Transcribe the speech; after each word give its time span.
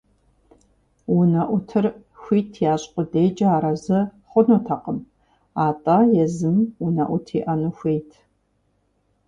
Унэӏутыр 1.15 1.85
хуит 2.21 2.51
ящӏ 2.73 2.85
къудейкӏэ 2.93 3.47
арэзы 3.55 3.99
хъунутэкъым, 4.29 4.99
атӏэ 5.65 5.97
езым 6.23 6.57
унэӏут 6.85 7.27
иӏэну 7.39 7.71
хуейт. 7.77 8.09